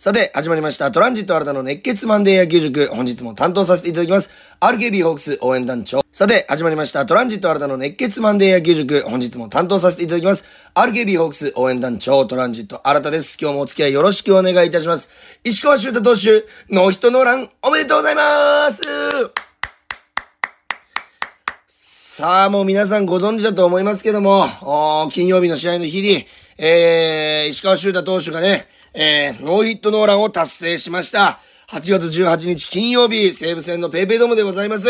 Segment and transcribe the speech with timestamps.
[0.00, 0.92] さて、始まりました。
[0.92, 2.86] トランジット新たの熱血マンデー野球塾。
[2.86, 4.30] 本日も担当させていただきます。
[4.60, 6.02] RKB ホークス応援団長。
[6.12, 7.04] さて、始まりました。
[7.04, 9.00] トランジット新たの熱血マンデー野球塾。
[9.00, 10.44] 本日も担当させていただきます。
[10.76, 13.38] RKB ホークス応援団長、トランジット新たです。
[13.40, 15.10] 今日もお付き合いよろしくお願いいたします。
[15.42, 18.82] 石川修太投手、ノーヒットノーラン、おめでとうございます
[21.66, 24.46] さあ、もう皆さんご存知だと思いますけども、
[25.10, 26.24] 金曜日の試合の日に、
[26.56, 28.68] えー、石川修太投手がね、
[29.00, 31.38] えー、ノーヒットノーランを達成しました。
[31.68, 34.88] 8月18日金曜日、西武戦のペイペイドームでございます。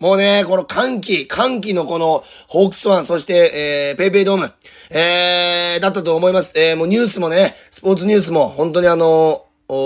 [0.00, 4.52] もうね、この歓喜、歓喜のこの、ホークスワン、そして、えー、ペイペイドーム、
[4.90, 6.58] えー、だったと思います。
[6.58, 9.43] えー、もうニュースもね、スポーツニュースも、本当にあの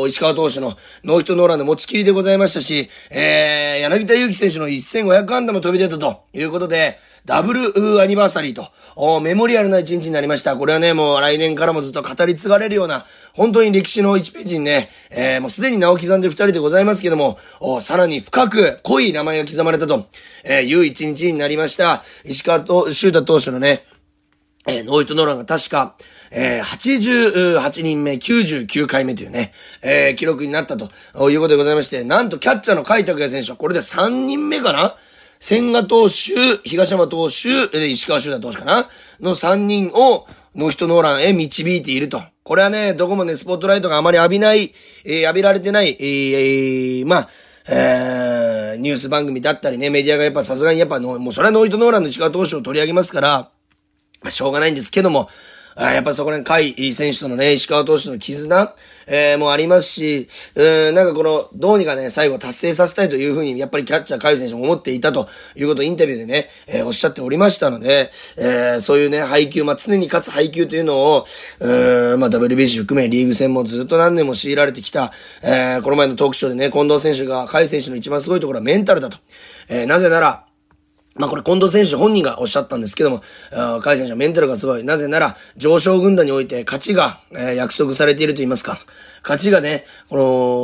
[0.08, 10.56] 石川投手のノーヒットノーランの持ちきりでございましたし、えー、柳田悠岐選手の1500安打も飛び出たということで、ダブルアニバーサリーと、メモリアルな一日になりました。
[10.56, 13.04] これはね、もう来年からもずっと語り継がれるような、
[13.34, 17.38] 本当に歴史の1ページにね、えー、もうすでに名を刻んで2人でございますけども、
[17.80, 20.06] さらに深く濃い名前が刻まれたと、
[20.42, 22.02] えー、いう一日になりました。
[22.24, 23.84] 石川と、修太投手のね、
[24.66, 25.96] えー、ノーヒットノーランが確か、
[26.30, 30.90] えー、88人目、99回目というね、えー、記録になったと
[31.30, 34.96] いうことでございまして、なんとキャッチャーの甲斐拓也選手はこれで3人目かな？
[35.40, 36.12] 千賀投手、
[36.64, 38.88] 東山投手、石川修太投手かな？
[39.20, 42.22] の3人をノーヒトノーランへ導いていると。
[42.42, 44.72] これはね、どこもね、スポットライトがあまり浴びない、
[45.04, 47.28] えー、浴びられてない、えー、まあ、
[47.68, 53.50] えー、ニュース番組だったりね、メディアがやっぱさすがにやっぱもうそれはノーヒットノーランの石川投手を取り上げますから、
[54.22, 55.28] まあ、しょうがないんですけども、
[55.80, 58.74] あやっぱそこら辺、甲斐選手とのね、石川投手の絆、
[59.06, 71.24] えー、もありますし、うん、なんかこの、どうにかね、最後達成させたいというふうに、やっぱりキャッチャー甲斐選手も思っていたということをインタビューでね、えー、おっしゃっておりましたので、えー、そういうね、配球、まあ、常に勝つ配球というのを、
[71.60, 79.18] うん、まあ、WBC 含めリーグ戦もずっと何年も強いられてきた、えー、この前のトークショーでね、近藤選手が甲斐選手の一番すごいところはメンタルだと。
[79.68, 80.47] えー、なぜなら、
[81.18, 84.84] まあこれ近藤選手本人がおっしゃったんですけども、甲斐選手はメンタルがすごい。
[84.84, 88.78] なぜなら、上昇軍団において勝ちが、えー、約束されていると言いますか。
[89.28, 90.16] 勝ちがね、こ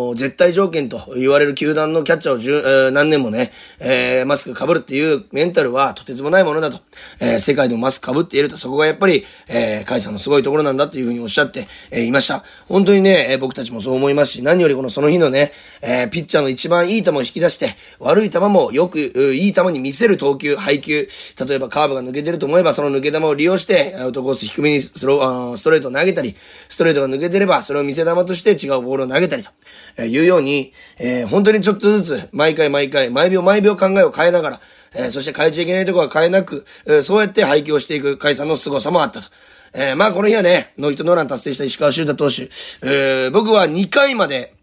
[0.09, 6.81] の、絶対条件と言われる球団のキャッチャーを十、えー、何年もね、えー、マスク被るっていうメンタルはとてつもないものだと。
[7.21, 8.57] えー、世界でもマスク被っていると。
[8.57, 12.43] そこがやっぱり、えー、カイさんのすごいところなんだというふうにおっしゃって、えー、いました。
[12.67, 15.53] 本当にね、えー、僕たちもそう思いますし、何よりこのその日のね、
[15.83, 21.07] えー、ピッチャーの一番いい球を引き出して、悪い球もよく、いい球に見せる投球、配球。
[21.47, 26.35] 例えばカーブが抜けてると思えば、その抜け球を利用して、アウトコース低めにスロー、あストレートを投げたり、
[26.69, 29.51] ストレートが抜けてれば、それを見せ球として違うボールを投げたりと、
[29.97, 34.61] えいうように、えー、本当にちょっとずつ、毎回毎回、毎秒毎秒考えを変えながら、
[34.95, 39.29] えー、そして変えちゃいけないところは変えなく、えー、そうやって廃棄をしていく解散の凄さもあったと。
[39.77, 44.55] えー、まあこの日はね、ノーヒットノーラン達成した石川修太投手、えー、僕は2回まで、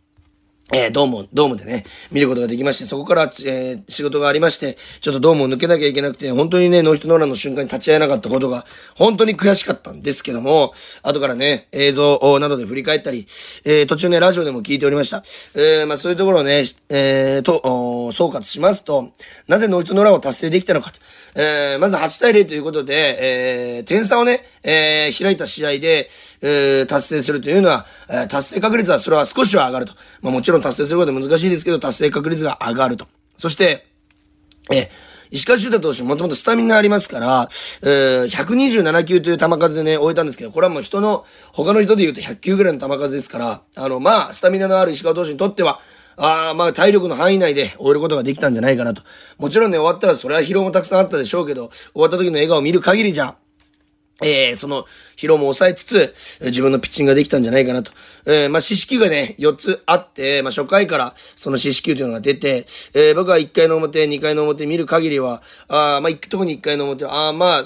[0.74, 8.66] えー、ドーム、ドームでね、見ることができまして、そこから、えー、仕事がありまして、ちょっとドームを抜けなきゃいけなくて、本当にね、ノーヒットノーランの瞬間に立ち会えなかったことが、
[8.96, 10.74] 本当に悔しかったんですけども、
[11.04, 13.28] 後からね、映像などで振り返ったり、
[13.66, 15.24] えー、途中ね、ラジオでも聞いておりました。
[15.56, 19.12] えー、まあそういうところをね、えー、と、総括しますと、
[19.48, 21.00] なぜノーヒットノーランを達成できたのかと。
[21.36, 26.10] えー、まず8対0ということで、えー、点差をね、えー、開いた試合で、
[26.42, 29.94] えー、達成するというのは、えー、達成確率はそれは少しは上がると。
[30.22, 33.08] まあもちろん達成することは難しいですけど、達成確率が上がると。
[33.38, 33.88] そして、
[34.72, 34.90] えー、
[35.32, 37.50] 石川修太投手もともとスタミナありますから、
[37.84, 45.80] えー、127球という球数でね、終えたんですけど、これはもう人の、他の人で言うと100球ぐらいの球数ですから、あの、まあ、スタミナのある石川投手にとっては、
[46.18, 49.02] ああ、まあ体力の範囲内で終えることができたんじゃないかなと。
[49.38, 53.36] もちろんね、終わったらそれは疲労もたくさんあったでしょうけど、終わった時の笑顔を見る限りじゃ、
[54.24, 54.86] えー、その
[55.18, 56.14] 疲労も抑えつつ、
[56.46, 57.92] 自分のピッチングができたんじゃないかなと。
[58.26, 67.64] えー、まあ、四死球がね、4つあって、まあ、初回からその四死球というのが出て、えー、僕は1回の表、2回の表見る限りは、ああまあ、特に1回の表は、あまあ、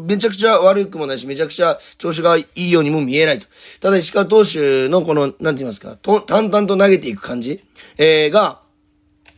[0.00, 3.46] めちゃくちゃ悪くもないし、めちゃくちゃ調子がいいようにも見えないと。
[3.80, 7.62] ただ石川投手のこの、なんて言いますか、と淡々と投げていく感じ、
[7.98, 8.63] えー、が、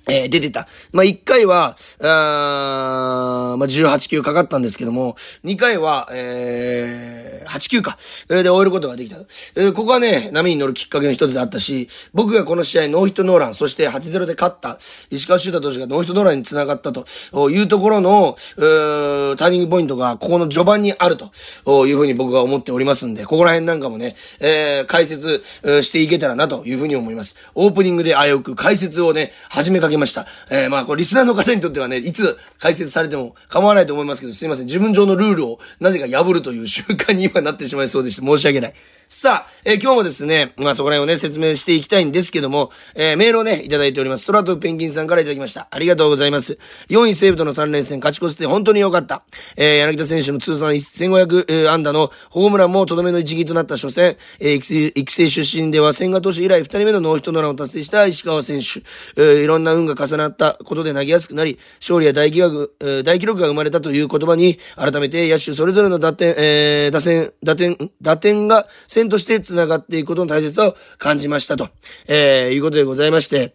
[0.08, 0.68] えー、出てた。
[0.92, 7.98] まあ、1回は、あまあ、18球かかったんですけども、2回は、えー、8球か。
[8.30, 9.16] えー、で終えることができた。
[9.56, 14.78] えー、ここはね、波に乗るきっかけの一つであったし、僕がこの試合ノーヒットノーラン、そして8-0で勝った、
[15.10, 17.04] 石川修太投手がノーヒットノーランに繋がったと
[17.50, 25.42] いうところの、ターニングポイントが、ここの序盤にあるというふうに僕は思っておりますんで、ここら辺なんかもね、えー、解説
[25.82, 27.36] していけたらなというふうに思います。
[27.56, 30.26] オープニングで危うく解説をね、始めかけげました。
[30.50, 34.66] えー、まあ、これリスナーの方にとってはね、いつ解説されても構わないと思いますけど、すいません。
[34.66, 38.75] 自分上のルールをなぜか破るという習慣に今なってしまいそうでして、申し訳ない。
[39.08, 44.26] さあ、えー、今日もですね、まあそこら辺をね、説明していきたいんですけども、えー、メールをね、いただいております。
[44.26, 45.69] 空飛ぶペンギンさんからいただきました。
[45.70, 46.58] ありがとうございます。
[46.88, 49.22] 4位西武との3連戦勝ち越して本当に良かった。
[49.56, 58.81] えー、柳田選手の通算1500、えー、安打のホームランもとどめの一撃となった初戦、えー、育成育成出身では千賀投手以来2人目のノーヒットノーランを達成した石川選手、
[59.20, 62.74] えー、いろんな運が重なったことで投げやすくなり、勝利や大記録、
[63.04, 71.68] 大記録が生まれたという言葉に、改めて野手それぞれの打点、えー、打線、打点、打点が線として繋がっていくことの大切さを感じましたと、
[72.08, 73.54] えー、いうことでございまして、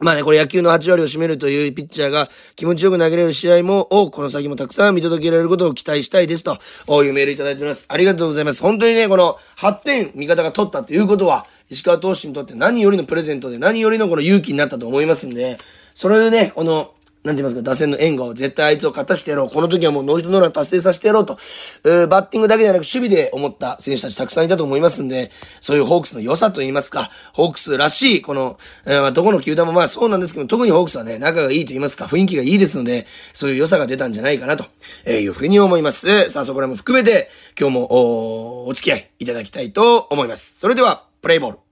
[0.00, 6.58] まあね、これ野球の8割を占めるというピッチャーが気持ちよく投げれる試合も、をこの先もたくさん見届けられることを期待したいですと、
[7.04, 7.84] いうメールいただいております。
[7.86, 8.62] ありがとうございます。
[8.62, 15.58] 本当にね、この8点味方が取ったということは、石川投手にとって何よりのプレゼントで何よりのこの勇気になったと思いますんで、
[15.94, 19.50] それでね、この、なんて言いますか、打線の援護を絶対あいつを勝たしてやろう。
[19.50, 21.36] この時はもうノーヒットノーラン達成させてやろうと、
[21.84, 25.30] えー、バッティングだけではなく守備で思った選手たちたくさんいたと思いますんで、
[25.60, 34.64] そういうホークスの良さと言いますか、ホークスらしい、この、えー、どこの球団もまあそうなんですけど、特にホークスはね、仲がいいと言いますか、雰囲気がいいですので、そういう良さが出たんじゃないかなと、
[35.04, 36.30] えー、いうふうに思います。
[36.30, 37.28] さあ、そこらも含めて、
[37.58, 40.58] 今日もお、お付き合いいただきたいと思います。
[40.58, 41.69] それでは、プレイボール。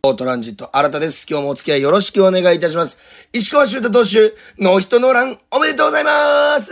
[0.00, 1.26] トランジット新田です。
[1.28, 2.98] 今日もお付き合いよろしくお願いいたします。
[3.32, 6.70] 石川修太投手、ノーヒットノーラン、おめでとうございます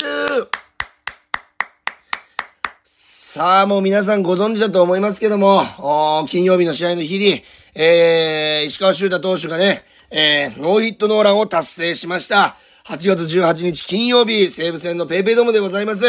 [2.85, 7.43] さあ、もう皆さんご存知だと思いますけども、金曜日の試合の日に、
[7.75, 12.57] えー、石川修太投手がね、えー、ノーヒットノーランを達成しました。
[12.87, 16.07] 8月18日金曜日、西武戦のペイペイドームでございます。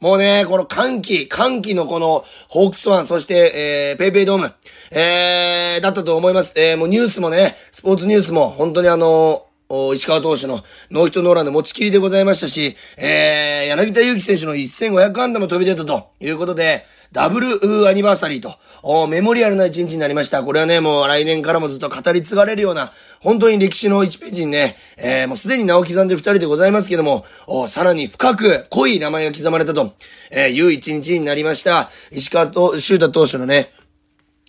[0.00, 4.52] もうね、この歓喜、歓喜のこの、ホークスワン、そして、えー、ペイペイドーム、
[4.90, 6.52] えー、だったと思います。
[6.60, 9.46] えー、もうニュースもね、スポーツニュースも、本当にあの
[9.94, 16.84] 石川投手のノーヒットノーランで持ちきりでございましたし、えー、柳田悠岐選手の1500安打も飛び出たということで、
[17.16, 20.42] ダブルアニバーサリーと、メモリアルな一日になりました。
[20.42, 27.24] これはね、もう来年からもずっと語り継がれるような、本当に歴史の1ページにね、えー、もうすでに名を刻んで2人でございますけども、
[27.68, 29.94] さらに深く濃い名前が刻まれたと、
[30.30, 31.88] えー、いう一日になりました。
[32.12, 33.72] 石川と、修太投手のね、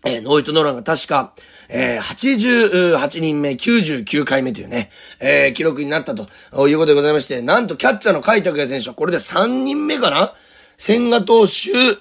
[0.05, 1.31] えー、ノーヒットノーランが確か、
[1.69, 4.89] えー、88人目、99回目というね、
[5.21, 6.27] えー、記録になったと
[6.67, 10.33] いうことでございまして、なんとキャッチャーの甲斐拓也選手はこれで3人目かな？
[10.77, 11.51] 千賀投手、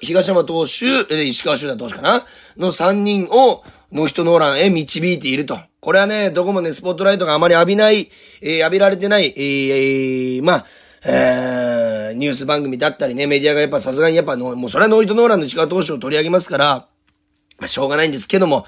[0.00, 2.26] 東山投手、石川修太投手かな？
[2.58, 5.58] の3人をノーヒットノーランへ導いていると。
[5.80, 8.10] これはね、どこもね、スポットライトがあまり浴びない、
[8.42, 10.66] えー、浴びられてない、えー、まあ、
[11.04, 16.86] えー、ニュース番組だったりね、メディアがやっぱさすがにやっぱもうそれはノーヒットノーランの石川投手を取り上げますから、
[17.58, 18.66] まあ、しょうがないんですけども、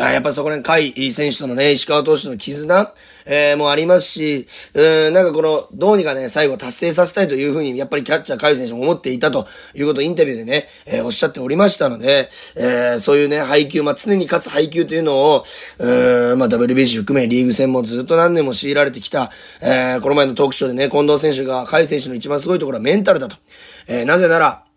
[0.00, 2.94] あやっぱそこら辺、甲斐選手とのね、石川投手の絆、
[3.26, 15.44] えー、もありますし、うん、なんかこの、どうにかね、最後達成させたいというふうに、やっぱりキャッチャー甲斐選手も思っていたということをインタビューでね、えー、おっしゃっておりましたので、えー、そういうね、配球、まあ、常に勝つ配球というのを、
[15.80, 23.36] うん、まあ、WBC 含めリーグ戦もずっと何年も強いられてきた、えー、この前のトークショーでね、近藤選手が甲斐選手の一番すごいところはメンタルだと。
[23.88, 24.67] えー、なぜなら、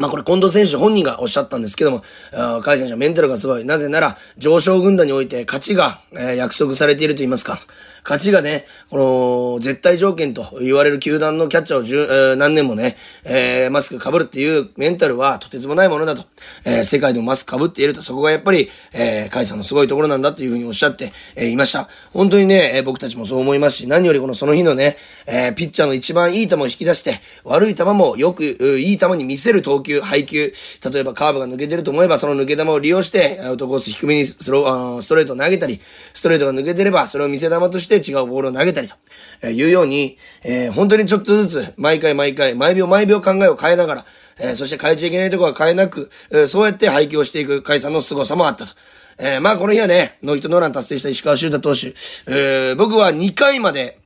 [0.00, 2.06] まあこれ近藤選手本人がおっしゃったんですけども、甲
[2.36, 3.66] 斐選手はメンタルがすごい。
[3.66, 7.60] なぜなら、上昇軍団において勝ちが、えー、約束されていると言いますか。
[8.04, 16.24] 勝ちがね、この、絶対条件と言われる球団のキャッチャーを十、何年もね、えー、マスク被るっていうメンタルはとてつもないものだと。
[16.64, 21.88] えー、世界でもマスク被っていると、そこがやっぱり、えー、カイさんのすごいところなんだというふうにおっしゃって、えー、いました。
[22.12, 30.52] 本当にね、えー、僕たちもそう思いますし、何よりこのその日のね、えー、ピッチャーの一番いい球を引き出して、悪い球もよく、いい球に見せる投球、配球、
[30.92, 35.80] 例えばカーブが抜けてると思えば、その抜け球を利用して、アウトコース低めにスロー、ストレートを投げたり、
[36.12, 38.94] ストレートが抜けてれば、それを見せ球として違うボールを投げたりと、
[39.42, 44.06] えいうように、えー、本当にちょっとずつ、毎回毎回、毎秒毎秒考えを変えながら、
[44.38, 48.72] えー、そして変えちゃいけないところは変えなく、えー、そうやって廃棄をしていく解散の凄さもあったと。
[49.18, 53.98] えー、まあこの日はね、ノイトノーラン達成した石川修太投手、えー、僕は2回まで、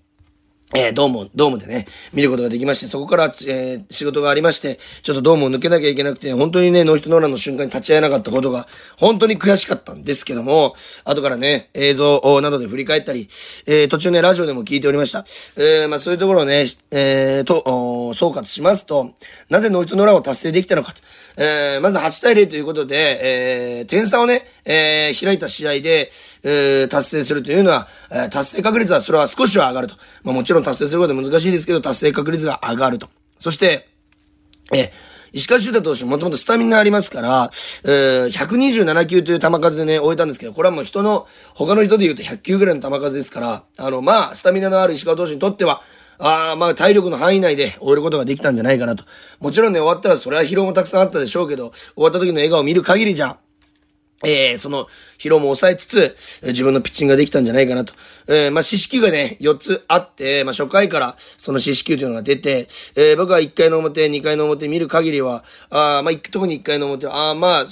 [0.77, 8.67] えー、ドーム、ドームでね、見ることができまして、そこから、えー、仕事がありまして、ちょっとドームを抜けなきゃいけなくて、本当にね、ノーヒットノーランの瞬間に立ち会えなかったことが、
[8.97, 13.29] 本当に悔しかったんですけども、後からね、映像などで振り返ったり、
[13.67, 15.25] えー、途中ね、ラジオでも聞いておりました。
[15.57, 19.15] え、まあそういうところをね、えと、総括しますと、
[19.51, 21.03] なぜノーヒットノランを達成できたのかと。
[21.37, 26.11] えー、まず8対0ということで、えー、点差をね、えー、開いた試合で、
[26.45, 29.97] えー、達成するというのは、えー、達成確率はそれは少しは上がると。
[30.23, 33.09] まあもちろん達成することは難しいですけど、達成確率が上がると。
[33.39, 33.89] そして、
[34.73, 34.91] えー、
[35.35, 37.51] 石川修太投手もともとスタミナありますから、
[37.85, 45.83] えー、127球という球数でね、終えたんですけど、これはもう人の、他の人で言うと100球ぐらいの球数ですから、あの、まあ、スタミナのある石川投手にとっては、
[46.19, 49.05] ああ、まあ体力の範囲内で終えることができたんじゃないかなと。
[49.41, 53.39] もちろんね、終わったらそれは疲労もたくさんあったでしょうけど、終わった時の笑顔を見る限りじゃ、
[54.23, 54.87] えー、その
[55.19, 56.17] 疲労も抑えつつ、
[56.47, 57.95] 自分のピッチングができたんじゃないかなと。
[58.27, 67.65] えー、まあ、四死球がね、4つあって、まあ、初回からその四死球というのが出て、えー、僕は1回の表、2回の表見る限りは、あまあ、特に1回の表は、あまあ、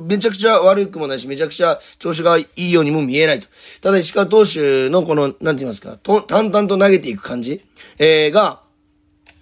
[0.00, 3.48] めちゃくちゃ悪くもないし、めちゃくちゃ調子がいいようにも見えないと。
[3.80, 7.64] ただ石川投手のこの、なんて言いますか、と淡々と投げていく感じ、
[7.98, 8.60] えー、が、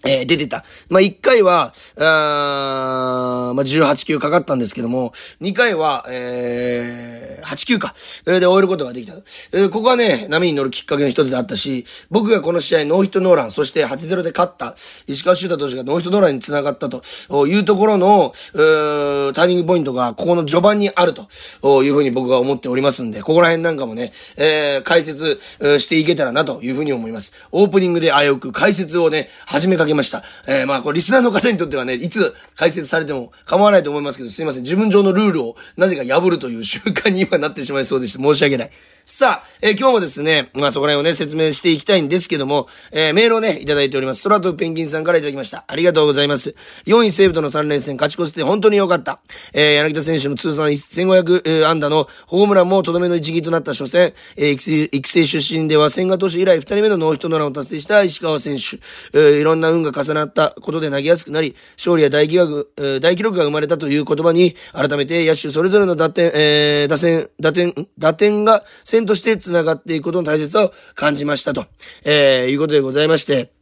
[0.04, 0.64] えー、出てた。
[0.90, 7.94] まあ、1回は、あまあ、18球かかったんですけども、2回は、えー、8球か。
[8.26, 9.14] えー、で終えることができた。
[9.14, 17.02] えー、ここはね、波に乗るきっかけの一つであったし、僕がこの試合ノーヒットノーラン、そして8-0で勝った、石川修太投手がノーヒットノーランに繋がったと
[17.46, 25.40] いうところの、ターニングポイントが、ここの序盤にあるというふうに僕は思っておりますんで、ここら辺なんかもね、えー、解説
[25.78, 27.32] していけたらなというふうに思います。
[27.52, 30.22] オープニングで危うく解説をね、始めかけました。
[30.46, 34.62] えー、まあ、これリスナーの方にとってはね、いつ解説されても構わないと思いますけど、すいません。
[34.62, 38.70] 自分上のルールをなぜか破るという習慣に今なってしまいそうでして、申し訳ない。
[39.06, 44.22] さあ、えー、今日もですね、まあそこら辺をね、説明していきたいんですけども、えー、メールをね、いただいております。
[44.22, 45.66] 空飛ぶペンギンさんからいただきました。
[45.68, 46.54] ありがとうございます。
[46.86, 49.20] 4位西武との3連戦勝ち越せて本当に良かった。
[49.52, 58.78] えー、柳田選手の通算1500、え、安打のホームランもとどめの一撃となった初戦、えー、育成育成出身では千賀投手以来2人目のノーヒットノーランを達成した石川選手。
[59.12, 71.66] えー、いろんな運が重なったことで投げやすくなり、勝利や大記録、大記録が生まれたという言葉に、改めて野手それぞれの打点、えー、打線、打点、打点が線として繋がっていくことの大切さを感じましたと、
[72.04, 73.52] えー、いうことでございまして、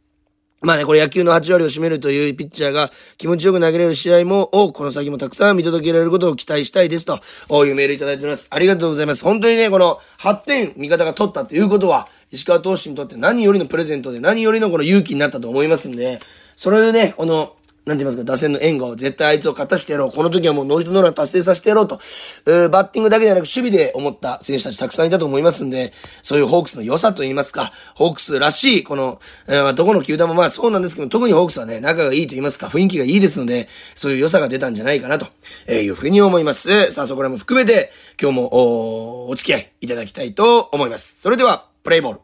[0.63, 7.19] まあね、これ野球の8割を占めるというピッチャーが気持ちよく投げれる試合も、をこの先もたくさん見届けられることを期待したいですと、
[7.65, 8.47] いうメールいただいております。
[8.49, 9.25] ありがとうございます。
[9.25, 16.19] 本当にね、この8点味方が取ったということは、石川投手にとって何よりのプレゼントで何よりのこの勇気になったと思いますんで、
[16.55, 20.11] それでね、この、なんて言いますか、打線の援護を絶対あいつを勝たしてやろう。
[20.11, 21.99] この時はもうノーヒットノーラン達成させてやろうと、
[22.47, 35.27] えー、バッティングだけではなく守備で思った選手たちたくさんいたと思いますんで、そういうホークスの良さと言いますか、ホークスらしい、この、えー、どこの球団もまあそうなんですけど、特にホークスはね、仲がいいと言いますか、雰囲気がいいですので、そういう良さが出たんじゃないかなと、
[35.67, 36.89] えいうふうに思います。
[36.93, 41.19] さあ、そこらも含めて、今日もお、お付き合いいただきたいと思います。
[41.21, 42.19] それでは、プレイボール。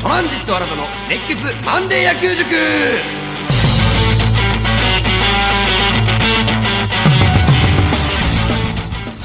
[0.00, 3.21] トランジット新たの熱血マンデー野球塾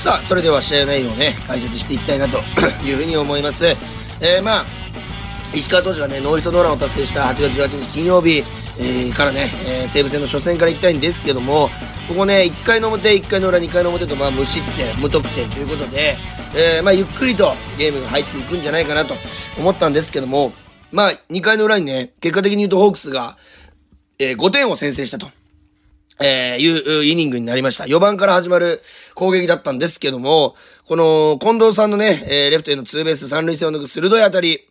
[0.07, 2.37] さあ、それでは試合内容をね、解説していきたいなと
[2.81, 3.65] いうふうに思います。
[3.65, 4.65] えー、まあ、
[5.53, 8.37] 石川投手がね、ノーヒットノーランを達成した8月18日金曜日、
[8.79, 11.69] えー、からね、えー、西武戦の初戦から行きたいんですけども、
[12.07, 16.15] ここね、1回の表、1回の裏、2回の表と、まあ、無失点、無得点ということで、
[16.55, 19.13] えー、まあ、ゆっくりとゲームが入っていくんじゃないかなと
[19.59, 20.53] 思ったんですけども、
[20.93, 23.35] まあ、2回の裏にね、結果的に言うとホークスが、
[24.19, 25.27] えー、5点を先制したと。
[26.19, 27.85] えー、いうイニングになりました。
[27.85, 28.81] 4番から始まる
[29.13, 30.55] 攻撃だったんですけども、
[30.85, 34.67] この、近藤さんのね、えー、レフトへのツーベース三塁線を抜く鋭い当たり、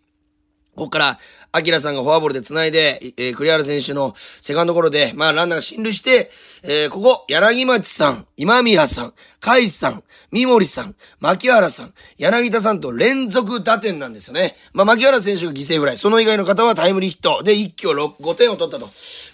[0.74, 1.18] ここから、
[1.52, 6.30] アキラさんがフォアボールで繋いで、えー、栗原選手のセカンドゴロで、まあランナーが進塁して、
[6.62, 9.14] えー、ここ、柳町さん、今宮さん、
[9.46, 14.56] 海さん、三森さん、牧原さん、柳田さんと連続打点なんですよね。
[14.72, 18.84] まあ牧原選手が犠牲フライ、その以外の方はタイムリーヒットで一挙6、5点を取った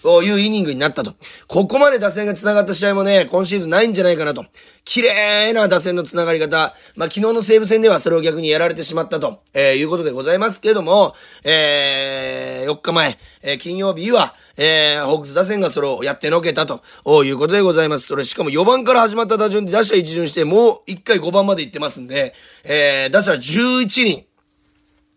[0.03, 1.15] というイニングになったと。
[1.47, 4.45] ここまで打線が繋がった試合もね、今シーズンないんじゃないかなと。
[4.85, 6.75] 綺麗な打線の繋がり方。
[6.95, 16.83] まあ昨日の西武戦ではそれを逆にやられてしまったと、えー、いうことでございますけれども、えー、4日前、えー、金曜日は、えー、ホークス打線がそれをやってのけたと
[17.23, 18.05] いうことでございます。
[18.05, 22.33] それしかも4番から始まった打順で打者一巡して、もう1回5番まで行ってますんで、
[22.63, 24.25] えー、打者11人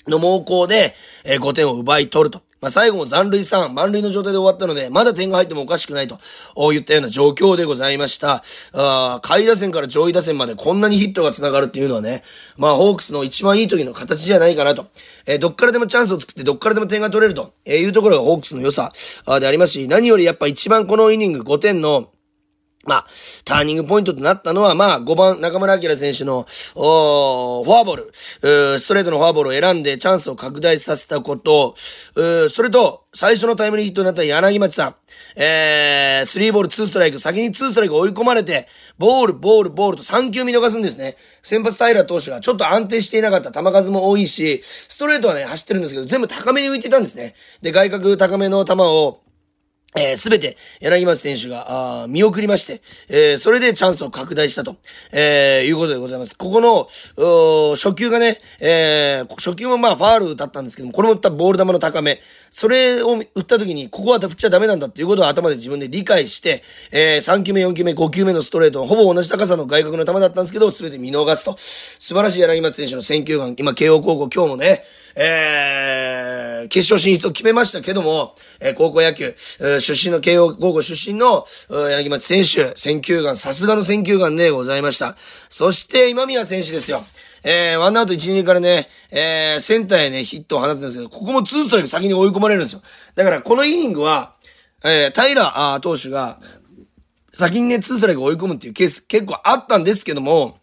[0.08, 2.46] の猛攻で、えー、5点を奪い取ると。
[2.58, 6.18] まあ、最後も残塁3、満塁の状態で終わったので、まだ点が入ってもおかしくないと、
[6.72, 8.42] 言ったような状況でございました。
[8.72, 12.22] あ下位打線から上位打線までこんなにヒットが繋がるっていうのはね、
[12.56, 14.86] まあ、ホークスの一番いい時の形じゃないかなと。
[15.26, 18.92] えー、どっからでもチャンスを作って、どっからでも点が取れると、えいうところがホークスの良さ、
[19.38, 22.08] でありますし、何よりやっぱ一番このイニング5点の、
[22.86, 23.06] まあ、
[23.44, 28.10] ターニングポイントとなったのは、まあ、5番中村明選手の、おフォアボール、
[28.78, 31.74] ストレートのフォアボールを選んでチャンスを拡大させたこと、
[32.48, 34.94] それと、最初のタイムリーヒットになった柳町さん、
[35.36, 41.16] えー、スリーボールツーストライク、先にツーストライク追い込まれて、ボール、ボール、ボールと3球見逃すんですね。
[41.42, 43.52] 先発平投手がちょっと安定していなかった。
[43.52, 47.34] 球数も多いし、ストレートはね、走ってるんですけど、全部高めに浮いてたんですね。
[47.62, 49.20] で、外角高めの球を、
[49.94, 54.76] えー、すべて柳町選手が、あ見送りまして、えー、それでチャンスを拡大したと、
[55.10, 56.36] えー、いうことでございます。
[56.36, 56.86] ここの、
[57.76, 66.62] 初球がね、えー、初球もまあファールだったんですけども、これも打ったボール球の高め、それを打った時に、ここは振っちゃダメなんだっていうことを頭で自分で理解して、
[66.92, 71.56] えー、3球目、4球目、5球目のストレート、ほぼ同じ高さの外角の球だったんですけど、すべて見逃すと。
[71.58, 74.84] 素晴らしい柳町選手の選球眼、今、慶応高校今日もね、
[75.18, 79.34] えー、決勝進出を決めましたけども、えー、高校野球、
[79.80, 85.16] 出身の慶応高校出身の、柳町選手、選球眼、さすがの選球眼でございました。
[85.48, 87.02] そして、今宮選手ですよ。
[87.42, 92.82] えー、ワンアウト1、2からね、えー、センターへね、ヒットを放つんですけど、ここもツーストライク先に追い込まれるんですよ。
[93.14, 94.34] だから、このイニングは、
[94.84, 96.40] えー、平投手が、
[97.32, 100.58] 先にね、ツーストライク追い込むっていうケース結構あったんですけども、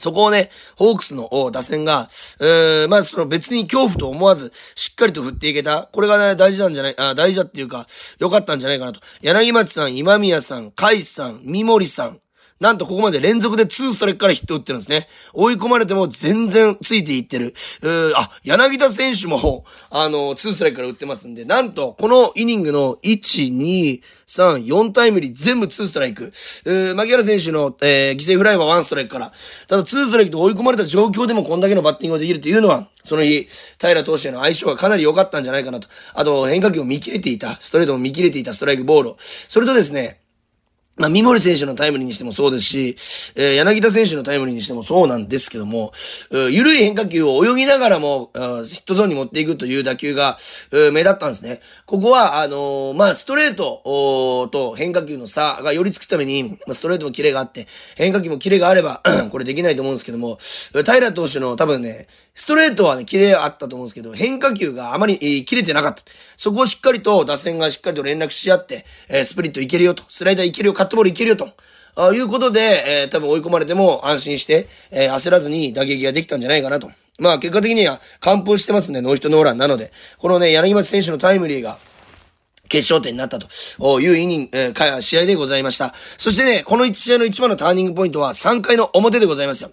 [0.00, 2.08] そこをね、ホークスの打線が、
[2.40, 5.88] うー、まあその別に恐怖と思わず、しっかりと振っていけた。
[5.92, 7.86] これがね、大事なんじゃない、あ大事だっていうか、
[8.18, 9.00] 良かったんじゃないかなと。
[9.20, 12.20] 柳町さん、今宮さん、海さん、三森さん、
[12.60, 15.08] なんとここまで連続で2ストライクからヒット打ってるんですね。
[15.32, 17.54] 追い込まれても全然ついていってる。
[17.82, 26.32] うあ、柳田選手も、あの、2ストライクから打ってますんで、なんと、このイニングの1、2、3、4タイムリー全部2ストライク。
[26.66, 29.32] う牧原選手の、えー、犠牲フライは1ストライクから。
[29.66, 33.48] ただ2ストライクと追い込まれた状況でもこんだけのバッティングができるというのは、その日、
[33.80, 35.88] 平投手への相性がかなり良かったんじゃないかなと。
[36.12, 39.14] あと、変化球を見切れていた、ストレートも見切れていたストライクボール。
[39.18, 40.19] それとですね、
[41.00, 42.88] まあ、三森選手のタイムリーにしてもそうですし、
[43.34, 45.92] えー、柳田選手のタイムリーにしてもそうなんですけども、
[46.50, 48.40] 緩い変化球を泳ぎながらも、ヒ
[48.82, 50.36] ットゾーンに持っていくという打球が、
[50.92, 51.60] 目立ったんですね。
[51.86, 57.66] ここは、あのー、まあ、ストレートと変化球の差が寄りつくために、まあ、ストレートもキレがあって、
[57.96, 59.00] 変化球もキレがあれば
[59.32, 60.38] これできないと思うんですけども、
[60.84, 66.02] 平投手の多分ね、ストレートはね、キレあったと思うんですけど、変化球があまり、えー、切れてなかった。
[66.36, 71.48] そこをしっかりと、打線がしっかりと連絡し合って、えー、スプリットいけるよと、スライダーいけるよ、カットボールいけるよと、
[71.96, 76.90] あいうことで、えー、多分追い込まれても安心して、えー、焦らずに打撃ができたんじゃないかなと。
[77.18, 81.78] まあ、結果的には完封してますね、ノーヒットノーランなので、このね、柳町選手のタイムリーが、
[82.70, 85.92] 決勝点になったというイニング、えー、試合でございました。
[86.16, 89.72] そしてね、この1試合の一番のターニングポイントは3回の表でございますよ。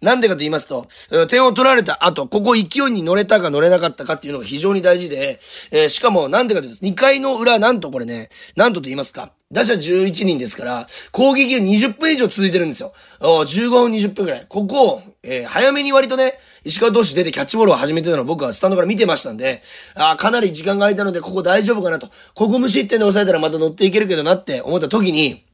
[0.00, 0.86] なんでかと言いますと、
[1.26, 5.40] 点を取られた後、ここ勢いに乗れたか乗れなかったかっていうのが非常に大事で、
[5.72, 12.92] えー、しかもなんでかと言いうと、2回の裏、なんとこれね、なんとと言いますか、打者11人ですから、攻撃が20分以上続いてるんですよ。
[13.20, 14.46] 15分20分くらい。
[14.48, 19.62] ここを、えー、早めに割とね、石川投手出てキャッチボールを始めてたのを僕はスタンドから見てましたんで、
[19.94, 22.08] あかなり時間が空いたので、ここ大丈夫かなと。
[22.34, 25.44] ここ無失点で抑えたらまた乗っていけるけどなって思った時に、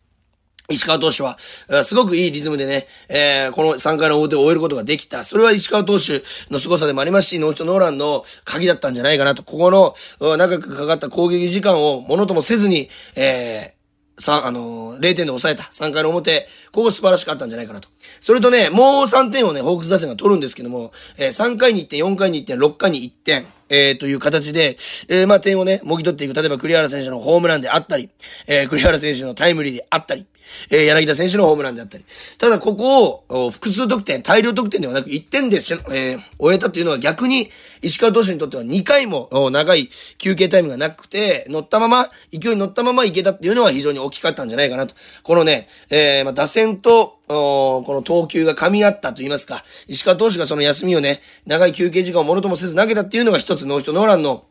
[0.70, 5.22] 石川投手は、すごくいいリズムでね、えー、この3回の表を終えることができた。
[5.22, 9.42] それは石川投手の凄さでもありますし、ノーヒットノーランの鍵だったんじゃないかなと。
[9.42, 9.94] ここの、
[10.38, 13.81] 長くかかった攻撃時間をものともせずに、えー、
[14.18, 15.64] 三、あのー、0点で抑えた。
[15.64, 16.46] 3回の表。
[16.70, 17.88] ここ素晴らしかったんじゃないかなと。
[18.20, 24.76] それとね、もう3点をね、ホークス打線が取るんですけども、えー、3回に1点、4回に1点、6回に1点、えー、という形で、
[25.08, 26.34] えー、まあ、点をね、もぎ取っていく。
[26.34, 28.10] 例えば、栗原選手のホームランであったり、
[28.46, 30.26] えー、栗原選手のタイムリーであったり、
[30.70, 32.04] えー、柳田選手のホームランであったり。
[32.36, 44.94] ただ、ここを、複数得点、大量得点ではなく1点でし、えー、終えたというのは逆に、石川投手にとっては2回も長い休憩タイムがなくて、乗ったまま、勢いに乗ったままいけたっていうのは非常に大きかったんじゃないかなと。
[45.22, 54.44] このね、えー、まあ、打線と、この投球が噛み合ったと言いますか、石川投手がその休みをね、長い休憩時間をものともせず投げたっていうのが一つノーヒットノーランの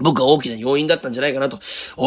[0.00, 1.58] 僕は大きな要因だったんじゃないかなと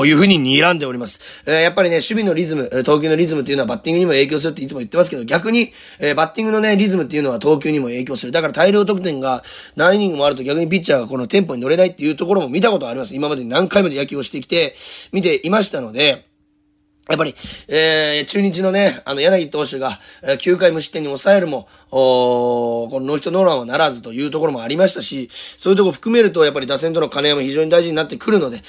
[0.06, 1.44] いうふうに睨んでおります。
[1.46, 8.32] えー、やっぱりね、守備のリズム、投球のリズムっていうのはバッティングにも影響するっていつも言ってますけど、逆に、えー、バッティングのね、リズムっていうのは投球にも影響する。
[8.32, 9.44] だから大量得点が
[9.76, 13.16] 何イニングもあると逆にピッチャーがこのテンポに乗れないっていうところも見たことあります。
[13.16, 14.76] 今まで何回まで野球をしてきて、
[15.12, 16.26] 見ていましたので、
[17.08, 17.36] やっぱり、
[17.68, 28.60] えー、中日のね、あの、柳投手が、えー、9回無失点に抑えるも、おこのノーヒットノーランはならずというところもありましたし、そういうところ含めると、やっぱり打線との兼ね合いも非常に大事になってくるので、え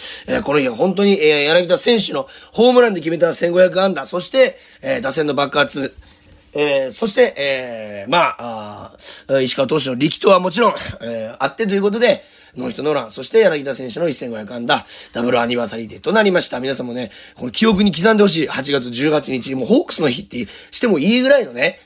[0.41, 5.95] ー、この日は本当に、えー、柳田選手のホームランで決めた1500安打、そして、えー、打線の爆発、
[6.53, 8.97] えー、そして、えー、まあ、
[9.29, 12.23] あ石川投手の力投はもちろん、えー、あってということで、
[12.57, 16.59] ノーヒットノーラン、そして柳田選手の1500安打、ダブルアニバーサリーデーとなりました。
[16.59, 21.79] 皆さんもね、この記憶に刻んでほしい8月18日、もうホークスの日ってしてもいいぐらいのね、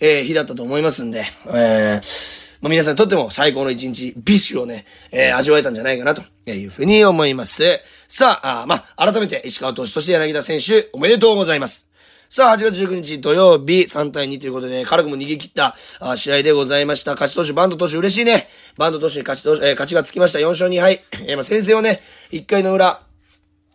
[0.00, 7.80] えー、日だったと思いますんで、えー、まあ、皆さんにとっても最高の一日、ビッシュをね、えー、味わえたんじゃないかなというふうに思います。
[8.06, 11.87] さあ、あまあ、改めて石川投手、そして柳田選手、おめでとうございます。
[12.30, 15.74] さあ、8月19日土曜日3対2ということで、軽くも逃げ切った
[16.14, 17.12] 試合でございました。
[17.12, 18.48] 勝ち投手、バンド投手嬉しいね。
[18.76, 20.38] バンド投手に勝ち投手、えー、勝ちがつきました。
[20.38, 21.00] 4勝2敗。
[21.22, 23.00] えー、まあ先制をね、1回の裏、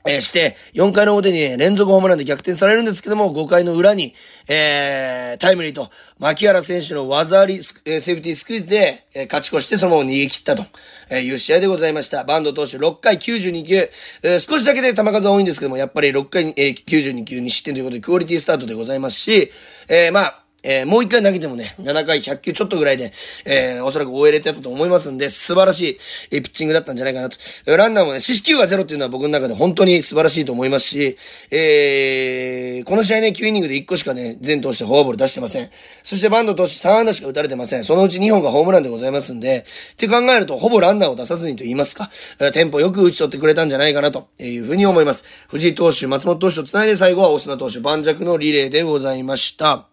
[0.06, 4.14] えー、して、4回の表に、ね、連続ホームランで逆転されるんですけども、5回の裏に、
[4.48, 5.90] えー、タイムリーと、
[6.20, 10.64] 牧原選手の技あり、えー、セーフティースクイズで、えー、勝ち越してそのまま逃げ切ったと、
[11.10, 12.24] えいう試合でございました。
[12.24, 19.52] バンド投手6回92球、えー、少しだけで球数は多いんですけども、やっぱり6回に、えー、92球に失点ということで、クオリティスタートでございますし、
[19.90, 23.12] えー、まあ、えー、もう一回投げてもね、7回100球ちょっとぐらいで、
[23.46, 25.98] えー、おそらく終えれてたと思いますんで、素晴らしい、
[26.32, 27.38] えー、ピッチングだったんじゃないかなと。
[27.76, 31.18] ランナーもね、四死球がゼロっていうのは僕の中で本当に素晴らしいと思いますし、
[31.52, 35.70] えー、この試合ね、9イニングで1個しかね、全投手フォアボール出してません。
[36.02, 37.84] そしてバンド投手3安打しか打たれてません。
[37.84, 42.10] そのうち2本がホームランでございますんで、って考えると、ほぼランナーを出さずにと言いますか、
[42.54, 45.26] テンポよく打ち取ってくれたんじゃないかなというふうに思います。
[45.50, 49.93] 藤井投手、松本投手と繋いで最後はオスナ投手、盤石のリレーでございました。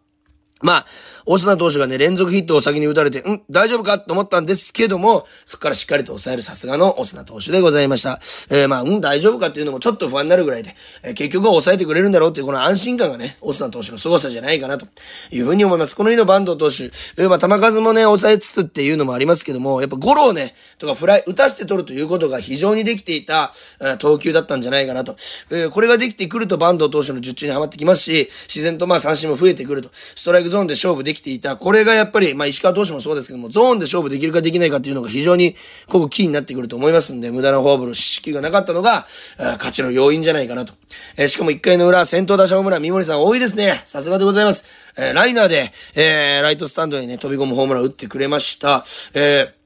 [0.63, 0.87] まあ、
[1.27, 3.99] オスナ投手がね、連続ヒットを先に打たれて、ん大丈夫か？
[3.99, 8.21] と思ったんですけども、そこからしっかりと抑えるさすがのオスナ投手でございました。
[8.51, 14.87] えー、まあ、うん、大丈夫かっていうのもちょっと不安になるぐらいで、えー、結局は抑えてくれるんだろうっていうこの安心感がね、オスナ投手の凄さじゃないかなと
[15.31, 15.97] いうふうに思います。
[15.97, 25.13] この日のバンド投手、えー、まあ、球数もね、抑えつつっていうのもありますけども、やっぱゴロをね、とかフライ、打たして取るということが非常にできていた、えー、投球だったんじゃないかなと。
[25.51, 29.91] えー、これができてくるとバンド投手の術中にはまってきますし、自然とまあ三振も増えてくると。
[29.93, 31.57] ストライクゾーンで勝負できていた。
[31.57, 39.07] これがやっぱり、まあ、石川投手もそうですけども、ゾーンで勝負できるかできないかっていうのが非常に、ここキーになってくると思いますんで、無駄なフォアボール、四球がなかったのが、
[39.39, 40.75] 勝ちの要因じゃないかなと。
[41.17, 43.81] えー、しかも1回の裏、先頭打者ホームラン、三森さん多いですね。
[43.85, 44.65] さすがでございます。
[44.99, 48.85] えー、ライナーで、えー、ライトスタンドにね、飛び込むホームラン打ってくれました。
[49.15, 49.60] えー、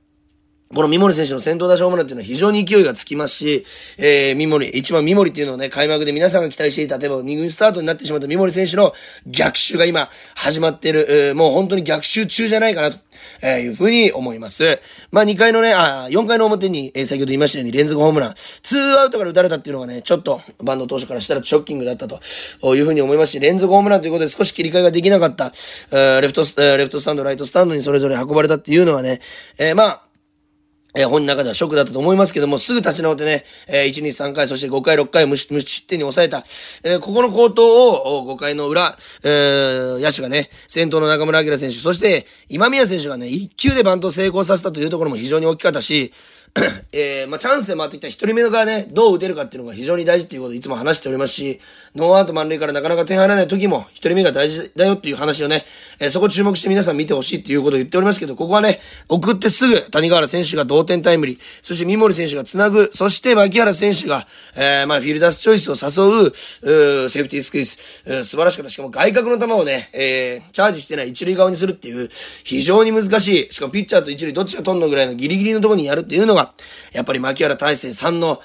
[0.74, 3.64] この三森選手の先頭打者ホームランっていうのは非常に勢いがつきますし、
[3.98, 8.92] えー、三森、一番三森っていうのをね、開幕で皆さんが期待していた、例えば2軍スタートになってしまった三森選手の
[9.26, 12.98] 逆襲が今始まってる、えー、もう本当に逆襲中じゃないかなと。
[13.40, 14.80] えー、いうふうに思います。
[15.10, 22.20] まあ、2回のね、あ、4回の表に、えー、先ほど言いましたように連続ホームラン、2アウトから打たれたっていうのがね、ちょっと、バンド当初からしたらショッキングだったと
[22.74, 29.20] いうふうに思いますし、連続ホームランということで少し切り替えができなかった、えー、レフト、えー、レフトスタンド、ライトスタンドにそれぞれ運ばれたっていうのはね、
[29.58, 30.02] えー、まあ、
[30.94, 36.44] えー、本人の中ではショックだったと思いますけども、すぐ立ち直ってね、えー、1、2、3回、そして5回、6回無失点に抑えた、
[36.85, 46.12] えー、ここの高騰を5回の裏、えー、野手がね、先頭の中村明選手、そして今宮選手がね、1球でバント成功させたというところも非常に大きかったし、
[46.97, 51.61] えー、まあ、チャンスで回ってきた一人目がね、どう打てるかっていうのが非常に大事っていうことをいつも話しておりますし、
[51.97, 55.64] ノーアウト満塁からなかなか点入らない時も、一人目が大事だよっていう話をね、
[55.99, 67.77] えー、そこ注目して皆さん見てほしいっていうことを言っておりますけど、ここはね、送ってすぐ谷川原選手が同点タイムリー、そして三森選手が繋ぐ、そして牧原選手が、えー、まあ、フィールダースチョイスを誘う、うセーフティースクイズ、
[68.25, 68.71] 素晴らしかった。
[68.71, 72.09] しかも外角の球をね、えー、チャージしてない一塁側にするっていう、
[72.45, 76.43] 非常に難しい、しかもピッチャーと一塁どっちが取んのぐらいのギリギリのところにやるっていうのが、
[76.92, 78.40] やっぱり牧原大成さんの、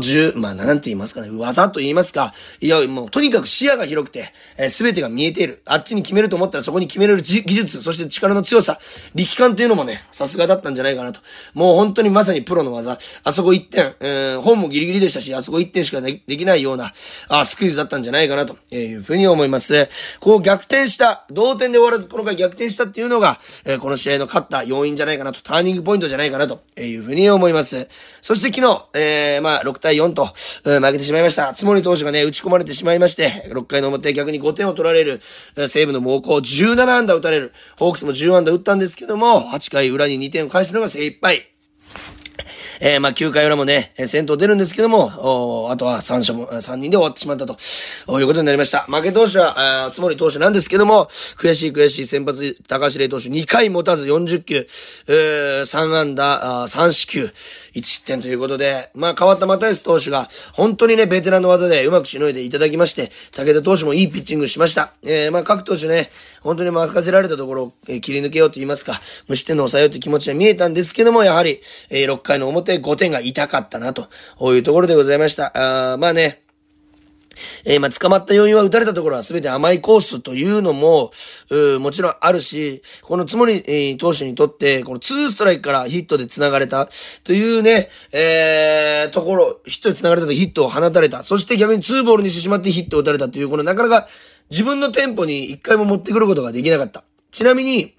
[0.00, 4.32] 十、まあ、なんて言いますかね、技と言いますか、いや、もう、とにかく視野が広くて、
[4.68, 5.62] す、え、べ、てが見えている。
[5.66, 8.78] あっちに決めると思ったらそこに決めれる技術、そして力の強さ、
[9.14, 11.20] 力感というのもね、さすがだったんじゃないかなと。
[11.54, 12.98] もう本当にまさにプロの技。
[13.24, 16.92] あそこ1点、えー、本もギリギリでしたし、あそこ1点しかできないような、
[17.28, 19.88] あスクイズだったんじゃないかなとえいうふうに思います。
[20.20, 27.35] こう逆転した、同点で終わらずこの回逆転したっていうのが、えー、この試合の勝った要因じゃないかなと、ターニングポイントじゃないかなというふうに思います。
[27.36, 27.88] 思います
[28.20, 30.28] そして昨日、えー、まあ、6対4と、
[30.64, 31.52] えー、負けてしまいました。
[31.54, 37.52] つもり投手がね、打ち込まれてしまいまして、6回の表逆に5点を取られる、西武の猛攻17安打打たれる。
[37.78, 41.55] ホークスも10安打打ったんですけども、8回裏に2点を返すのが精一杯。
[42.80, 45.10] えー、まあ、9回裏もね、先頭出るんですけども、
[45.66, 47.56] おあとは3勝も、3人で終わってしまったと、
[48.20, 48.80] いうことになりました。
[48.80, 51.06] 負け投手は、つもり投手なんですけども、
[51.38, 57.30] 悔しい悔しい先発、高橋礼投手2回持たず40球、えー、3安打、3四球、
[57.76, 64.94] 1失点ということで、まあ、変わった又吉投手が、本当にね、ベテランの技でうまくしのいでいただきまして、武田投手もいいピッチングしました。
[65.04, 66.10] えー、まあ、各投手ね、
[66.40, 71.60] 本当に任せられたところを、え、切り抜けようと言いますか、無失点の抑えようという気持ちは見えたんですけども、やはり、
[71.90, 74.08] えー、6回の表5点が痛かったな、と
[74.54, 75.92] いうところでございました。
[75.92, 76.45] あまあね、
[77.64, 81.10] えー、まあ、捕まった要因は打たれたところは全て甘いコースというのも、
[81.50, 86.88] うもちろんあるし、このつもり、えー、投手にとって、この2ストライクからヒットで繋がれた
[87.24, 91.22] というね、えー、ところ、ヒットで繋がれたとヒットを放たれた。
[91.22, 94.08] そして逆に2ボールにしてしまってヒットを打たれたという、このなかなか
[94.50, 97.04] 自分のテンポに一回も持ってくることができなかった。
[97.30, 97.94] ちなみに、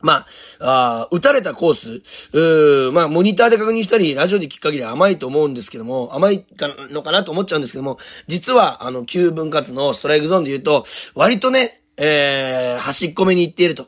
[0.00, 0.26] まあ、
[0.60, 2.02] ああ打たれたコース、
[2.36, 13.86] うーまあ、モニターで確認したり、ラジオで聞く限り甘いと思うんですけども、甘いかのかなと思っちゃうんですけども、実は、あの、9分割のストライクゾーンで言うと、割とね、えー、端っこめに行っていると。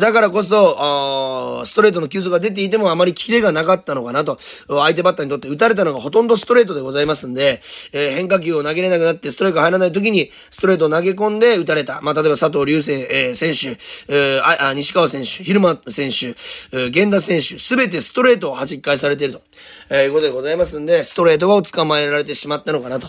[0.00, 4.38] だからこそ、ストレートの球速が出ていてもあまりキレがなかったのかなと。
[4.68, 7.60] 相手バッターにとって打たれたのがほとんどストレートでございますんで、
[7.92, 12.00] えー、変化球を投げれなくなってストライク入らない時にストレートを投げ込んで打たれた。
[12.00, 13.78] まあ、例えば佐藤隆星、えー、選手、
[14.12, 19.42] えー、あ、西川選手、昼間選手、えー、源田選手、すべてストレートを弾き返されていると。
[19.90, 23.08] えー、いうことでございますんで、ストレートが捕まえられてしまったのかなと。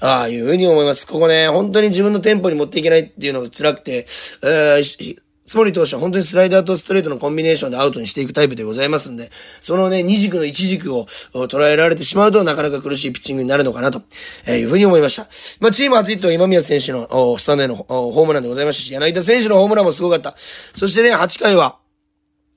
[0.00, 1.06] ああいうふうに思います。
[1.06, 4.06] ここね、本当に自分のテンポに持っていけないっていうのが辛くて、
[4.42, 5.16] えー、
[5.50, 14.00] つもり投手は本当にスライダーとストレートのコンビネーションでアウトにしていくタイプでございますんで、そのね、二軸の一軸を捉えられてしまうとなかなか苦しいピッチングになるのかなと、
[14.46, 15.26] えいうふうに思いました。
[15.60, 20.36] まあ、チーム初ヒットは今宮選手のスタンドへのホームランでございましたし、柳田選手のホームランもすごかった。
[20.38, 21.79] そしてね、8回は、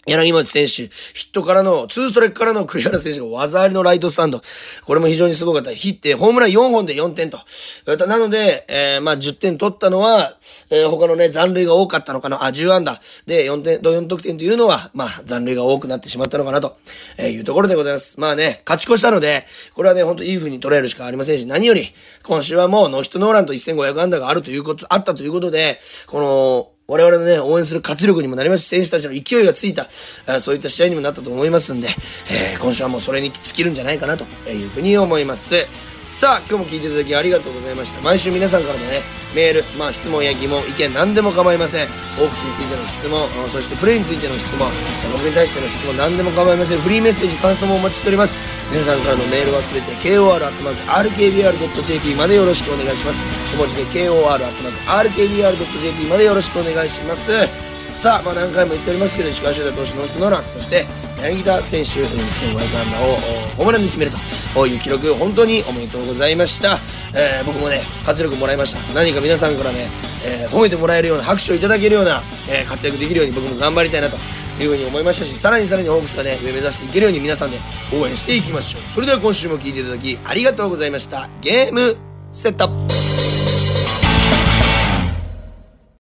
[0.05, 4.41] 柳町選手、ヒットからの、ツーストライクからの栗原選手が技ありのライトスタンド。
[4.83, 5.71] これも非常にすごかった。
[5.71, 7.39] ヒット、ホームラン4本で4点と。
[8.07, 10.35] なので、えー、まあ10点取ったのは、
[10.69, 12.43] えー、他のね、残塁が多かったのかな。
[12.43, 12.99] あ、10安打。
[13.27, 16.75] で、4点、4得点というのは、まあ残塁が多くなってしまったのかなと、
[17.17, 18.19] えー、いうところでございます。
[18.19, 21.85] まあね、勝ち越したので、これはね、ほんといい風に捉えるしかありませんし、何より、
[22.23, 29.89] 今週はもうノーヒットノーランと1500安打があるということ、あったということで、この、我々のね、応援する活力にもなりますし、選手たちの勢いがついた、
[30.39, 31.87] そういった試合にもなったと思いますんで、
[32.29, 35.65] えー、今週はもうそれに尽きるんじゃないかなというふうに思います。
[36.05, 38.01] さあ、今日も聞いていただきありがとうございました。
[38.01, 41.87] 毎週皆さんからのね、メール、まあ質問や疑問、意見何でも構いません。
[42.19, 44.69] オークスについての質問、そしてプレイについての質問、
[45.13, 46.81] 僕に対しての質問何でも構いません。
[46.81, 48.35] フリーメッセージ、感想もお待ちしております。
[48.69, 50.85] 皆さんからのメールはすべて kor.rkbr.jp
[52.15, 53.23] までよろしくお願いします。
[53.53, 54.49] 小文字で kor.rkbr.jp
[56.09, 57.31] までよろしくお願いします。
[57.93, 60.85] さあ、まあ何回も言っておりますけど、石川修太投手のノーラン、そして、
[61.21, 63.15] 柳田選手、1500安打を
[63.55, 64.11] ホームランに決める
[64.53, 66.79] という記録、本当におめでとうございました。
[67.15, 68.81] えー、僕もね、活力もらいました。
[68.93, 69.89] 何か皆さんからね、
[70.25, 74.17] えー、褒めてもらえるような、拍手をいただけるような、えー、活躍できるように僕も頑張りたいなと
[74.61, 77.59] いうふうに思いましたし、さらにさらにホークスがね、上目指していけるように皆さんで
[77.93, 78.81] 応援していきましょう。
[78.95, 81.29] それでは今週も聴いていただきありがとうございました。
[81.41, 81.95] ゲーム
[82.33, 83.02] セット